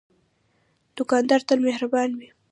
[0.97, 2.29] دوکاندار تل مهربان وي.